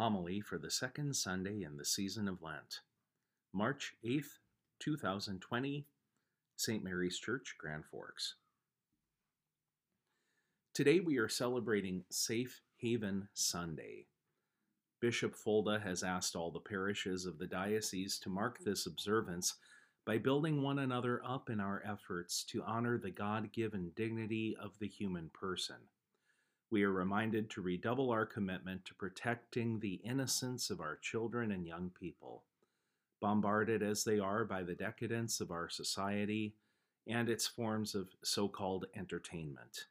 [0.00, 2.80] Homily for the second Sunday in the season of Lent,
[3.52, 4.38] March 8th,
[4.78, 5.84] 2020,
[6.56, 6.82] St.
[6.82, 8.36] Mary's Church, Grand Forks.
[10.72, 14.06] Today we are celebrating Safe Haven Sunday.
[15.02, 19.56] Bishop Folda has asked all the parishes of the diocese to mark this observance
[20.06, 24.78] by building one another up in our efforts to honor the God given dignity of
[24.78, 25.76] the human person
[26.70, 31.66] we are reminded to redouble our commitment to protecting the innocence of our children and
[31.66, 32.44] young people,
[33.20, 36.54] bombarded as they are by the decadence of our society
[37.08, 39.86] and its forms of so called entertainment.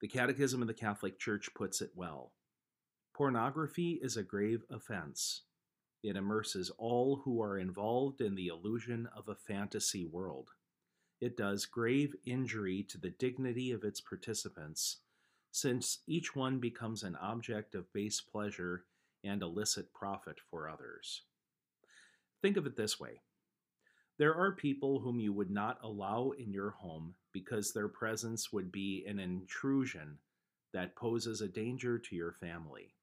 [0.00, 2.32] The Catechism of the Catholic Church puts it well
[3.12, 5.42] Pornography is a grave offense.
[6.02, 10.50] It immerses all who are involved in the illusion of a fantasy world.
[11.20, 14.98] It does grave injury to the dignity of its participants
[15.50, 18.84] since each one becomes an object of base pleasure
[19.24, 21.22] and illicit profit for others.
[22.42, 23.20] Think of it this way
[24.18, 28.70] there are people whom you would not allow in your home because their presence would
[28.70, 30.18] be an intrusion
[30.74, 32.94] that poses a danger to your family.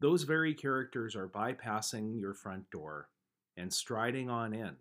[0.00, 3.08] Those very characters are bypassing your front door
[3.56, 4.76] and striding on in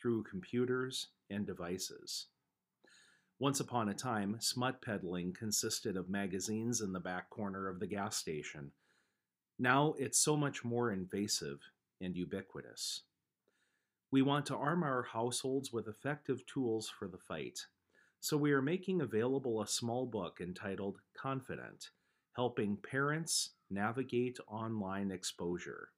[0.00, 2.28] through computers and devices.
[3.40, 7.86] Once upon a time, smut peddling consisted of magazines in the back corner of the
[7.86, 8.70] gas station.
[9.58, 11.58] Now it's so much more invasive
[12.00, 13.02] and ubiquitous.
[14.12, 17.58] We want to arm our households with effective tools for the fight,
[18.20, 21.90] so we are making available a small book entitled Confident
[22.36, 25.88] Helping Parents Navigate Online Exposure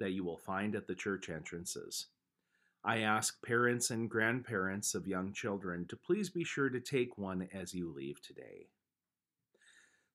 [0.00, 2.06] that you will find at the church entrances.
[2.84, 7.48] I ask parents and grandparents of young children to please be sure to take one
[7.52, 8.66] as you leave today.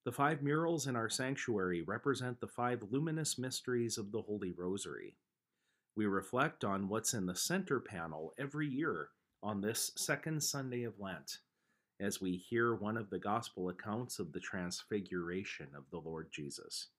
[0.04, 5.16] The five murals in our sanctuary represent the five luminous mysteries of the Holy Rosary.
[5.96, 9.10] We reflect on what's in the center panel every year
[9.42, 11.38] on this second Sunday of Lent
[12.02, 16.90] as we hear one of the gospel accounts of the transfiguration of the Lord Jesus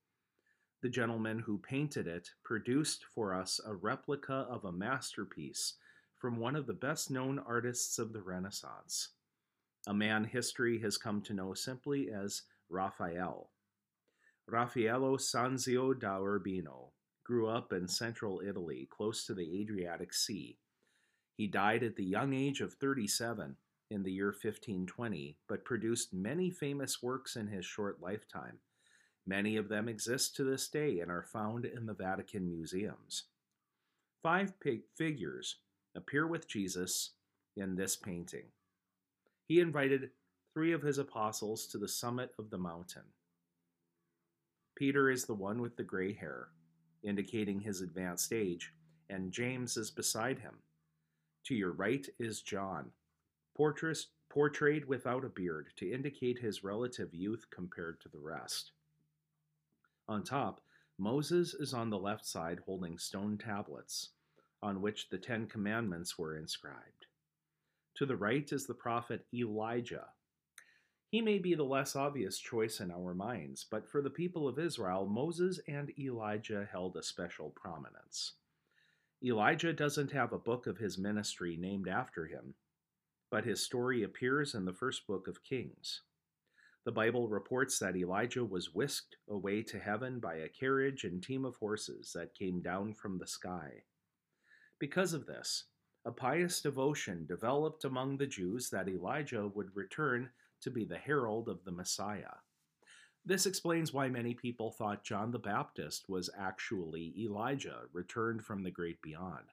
[0.80, 5.74] the gentleman who painted it produced for us a replica of a masterpiece
[6.16, 9.10] from one of the best known artists of the Renaissance,
[9.86, 13.50] a man history has come to know simply as Raphael.
[14.46, 16.92] Raffaello Sanzio da Urbino
[17.24, 20.58] grew up in central Italy, close to the Adriatic Sea.
[21.36, 23.56] He died at the young age of 37
[23.90, 28.58] in the year 1520, but produced many famous works in his short lifetime
[29.28, 33.24] Many of them exist to this day and are found in the Vatican museums.
[34.22, 34.54] Five
[34.96, 35.56] figures
[35.94, 37.10] appear with Jesus
[37.54, 38.46] in this painting.
[39.46, 40.12] He invited
[40.54, 43.02] three of his apostles to the summit of the mountain.
[44.74, 46.48] Peter is the one with the gray hair,
[47.02, 48.72] indicating his advanced age,
[49.10, 50.54] and James is beside him.
[51.44, 52.92] To your right is John,
[53.54, 58.72] portrayed without a beard to indicate his relative youth compared to the rest.
[60.08, 60.62] On top,
[60.98, 64.10] Moses is on the left side holding stone tablets,
[64.62, 67.06] on which the Ten Commandments were inscribed.
[67.96, 70.06] To the right is the prophet Elijah.
[71.10, 74.58] He may be the less obvious choice in our minds, but for the people of
[74.58, 78.34] Israel, Moses and Elijah held a special prominence.
[79.24, 82.54] Elijah doesn't have a book of his ministry named after him,
[83.30, 86.02] but his story appears in the first book of Kings.
[86.88, 91.44] The Bible reports that Elijah was whisked away to heaven by a carriage and team
[91.44, 93.82] of horses that came down from the sky.
[94.78, 95.64] Because of this,
[96.06, 100.30] a pious devotion developed among the Jews that Elijah would return
[100.62, 102.36] to be the herald of the Messiah.
[103.22, 108.70] This explains why many people thought John the Baptist was actually Elijah, returned from the
[108.70, 109.44] great beyond.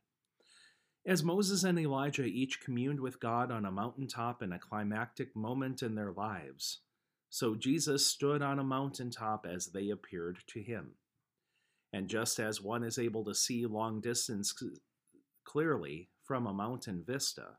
[1.06, 5.84] As Moses and Elijah each communed with God on a mountaintop in a climactic moment
[5.84, 6.80] in their lives,
[7.30, 10.92] so Jesus stood on a mountaintop as they appeared to him.
[11.92, 14.54] And just as one is able to see long distance
[15.44, 17.58] clearly from a mountain vista,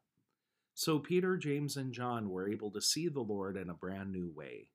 [0.75, 4.29] so Peter, James, and John were able to see the Lord in a brand new
[4.29, 4.69] way.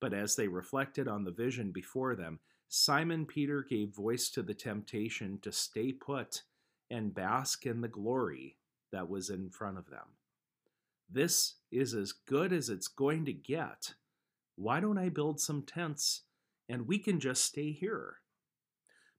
[0.00, 2.38] But as they reflected on the vision before them,
[2.68, 6.42] Simon Peter gave voice to the temptation to stay put
[6.88, 8.58] and bask in the glory
[8.92, 10.06] that was in front of them.
[11.10, 13.94] This is as good as it's going to get
[14.58, 16.22] why don't I build some tents
[16.68, 18.16] and we can just stay here?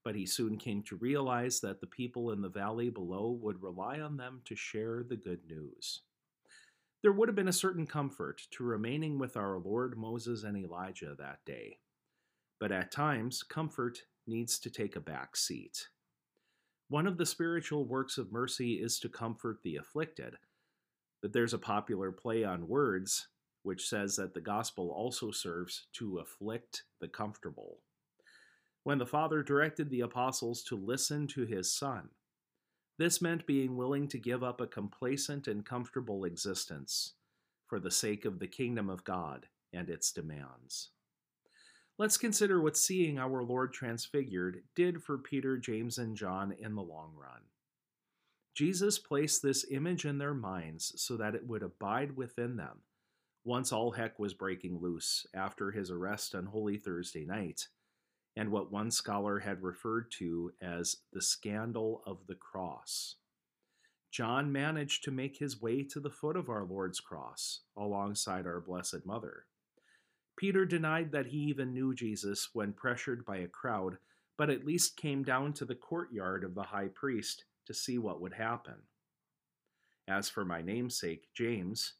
[0.03, 4.01] But he soon came to realize that the people in the valley below would rely
[4.01, 6.01] on them to share the good news.
[7.01, 11.15] There would have been a certain comfort to remaining with our Lord Moses and Elijah
[11.18, 11.77] that day.
[12.59, 15.88] But at times, comfort needs to take a back seat.
[16.89, 20.35] One of the spiritual works of mercy is to comfort the afflicted,
[21.21, 23.27] but there's a popular play on words
[23.63, 27.80] which says that the gospel also serves to afflict the comfortable.
[28.83, 32.10] When the Father directed the apostles to listen to his Son,
[32.98, 37.13] this meant being willing to give up a complacent and comfortable existence
[37.68, 40.89] for the sake of the kingdom of God and its demands.
[41.98, 46.81] Let's consider what seeing our Lord transfigured did for Peter, James, and John in the
[46.81, 47.42] long run.
[48.59, 52.81] Jesus placed this image in their minds so that it would abide within them
[53.45, 57.69] once all heck was breaking loose after his arrest on Holy Thursday night,
[58.35, 63.15] and what one scholar had referred to as the scandal of the cross.
[64.11, 68.59] John managed to make his way to the foot of our Lord's cross alongside our
[68.59, 69.45] Blessed Mother.
[70.35, 74.00] Peter denied that he even knew Jesus when pressured by a crowd,
[74.38, 78.19] but at least came down to the courtyard of the high priest to see what
[78.19, 78.74] would happen.
[80.07, 81.94] As for my namesake, James,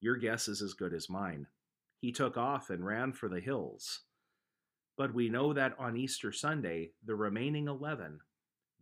[0.00, 1.48] your guess is as good as mine.
[2.00, 4.02] He took off and ran for the hills.
[4.96, 8.20] But we know that on Easter Sunday, the remaining eleven,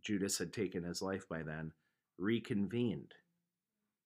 [0.03, 1.71] Judas had taken his life by then,
[2.19, 3.13] reconvened.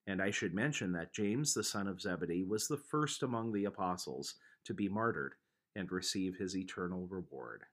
[0.06, 3.66] And I should mention that James, the son of Zebedee, was the first among the
[3.66, 5.34] apostles to be martyred
[5.76, 7.64] and receive his eternal reward.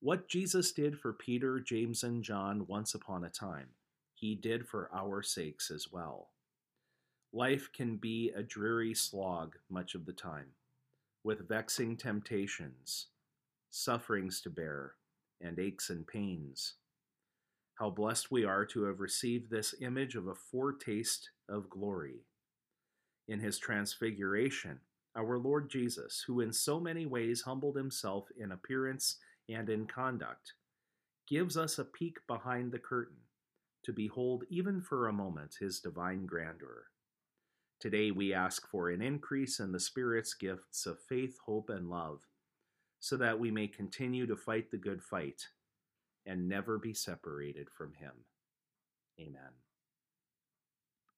[0.00, 3.68] What Jesus did for Peter, James, and John once upon a time,
[4.14, 6.30] he did for our sakes as well.
[7.32, 10.52] Life can be a dreary slog much of the time,
[11.24, 13.06] with vexing temptations,
[13.70, 14.92] sufferings to bear,
[15.40, 16.74] and aches and pains.
[17.74, 22.26] How blessed we are to have received this image of a foretaste of glory.
[23.28, 24.80] In his transfiguration,
[25.16, 29.16] our Lord Jesus, who in so many ways humbled himself in appearance
[29.48, 30.52] and in conduct,
[31.28, 33.16] gives us a peek behind the curtain
[33.84, 36.86] to behold even for a moment his divine grandeur.
[37.80, 42.20] Today we ask for an increase in the Spirit's gifts of faith, hope, and love,
[42.98, 45.42] so that we may continue to fight the good fight
[46.24, 48.12] and never be separated from him.
[49.20, 49.52] Amen.